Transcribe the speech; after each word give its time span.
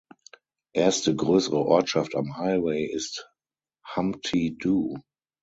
Erste 0.73 1.15
größere 1.15 1.63
Ortschaft 1.63 2.15
am 2.15 2.35
Highway 2.37 2.87
ist 2.87 3.29
Humpty 3.95 4.57
Doo. 4.57 4.97